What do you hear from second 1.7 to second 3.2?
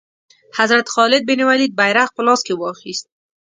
بیرغ په لاس کې واخیست.